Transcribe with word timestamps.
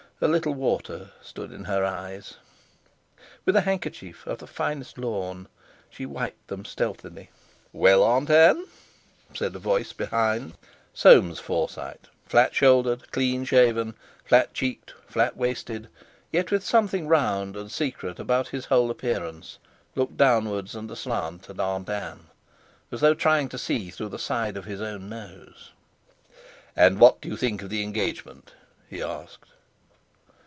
A 0.23 0.27
little 0.27 0.53
water 0.53 1.09
stood 1.19 1.51
in 1.51 1.63
her 1.63 1.83
eyes. 1.83 2.35
With 3.43 3.55
a 3.55 3.61
handkerchief 3.61 4.27
of 4.27 4.37
the 4.37 4.45
finest 4.45 4.99
lawn 4.99 5.47
she 5.89 6.05
wiped 6.05 6.47
them 6.47 6.63
stealthily. 6.63 7.31
"Well, 7.73 8.03
Aunt 8.03 8.29
Ann?" 8.29 8.65
said 9.33 9.55
a 9.55 9.57
voice 9.57 9.93
behind. 9.93 10.53
Soames 10.93 11.39
Forsyte, 11.39 12.05
flat 12.27 12.53
shouldered, 12.53 13.11
clean 13.11 13.45
shaven, 13.45 13.95
flat 14.23 14.53
cheeked, 14.53 14.93
flat 15.07 15.35
waisted, 15.35 15.89
yet 16.31 16.51
with 16.51 16.63
something 16.63 17.07
round 17.07 17.55
and 17.57 17.71
secret 17.71 18.19
about 18.19 18.49
his 18.49 18.65
whole 18.65 18.91
appearance, 18.91 19.57
looked 19.95 20.17
downwards 20.17 20.75
and 20.75 20.91
aslant 20.91 21.49
at 21.49 21.59
Aunt 21.59 21.89
Ann, 21.89 22.27
as 22.91 23.01
though 23.01 23.15
trying 23.15 23.49
to 23.49 23.57
see 23.57 23.89
through 23.89 24.09
the 24.09 24.19
side 24.19 24.55
of 24.55 24.65
his 24.65 24.81
own 24.81 25.09
nose. 25.09 25.71
"And 26.75 26.99
what 26.99 27.21
do 27.21 27.27
you 27.27 27.37
think 27.37 27.63
of 27.63 27.71
the 27.71 27.81
engagement?" 27.81 28.53
he 28.87 29.01
asked. 29.01 29.45